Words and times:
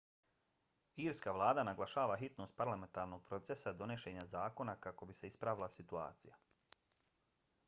irska 1.03 1.33
vlada 1.35 1.65
naglašava 1.69 2.15
hitnost 2.21 2.57
parlamentarnog 2.63 3.23
procesa 3.29 3.75
donošenja 3.83 4.27
zakona 4.35 4.77
kako 4.89 5.11
bi 5.13 5.19
se 5.21 5.33
ispravila 5.33 5.73
situacija 5.79 6.45